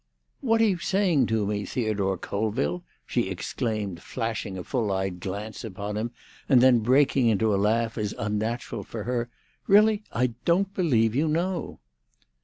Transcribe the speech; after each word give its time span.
"What 0.39 0.61
are 0.61 0.65
you 0.65 0.79
saying 0.79 1.27
to 1.27 1.45
me, 1.45 1.63
Theodore 1.63 2.17
Colville?" 2.17 2.83
she 3.05 3.29
exclaimed, 3.29 4.01
flashing 4.01 4.57
a 4.57 4.63
full 4.63 4.91
eyed 4.91 5.19
glance 5.19 5.63
upon 5.63 5.95
him, 5.95 6.09
and 6.49 6.59
then 6.59 6.79
breaking 6.79 7.27
into 7.27 7.53
a 7.53 7.61
laugh, 7.61 7.99
as 7.99 8.15
unnatural 8.17 8.81
for 8.81 9.03
her. 9.03 9.29
"Really, 9.67 10.01
I 10.11 10.33
don't 10.43 10.73
believe 10.73 11.13
you 11.13 11.27
know!" 11.27 11.81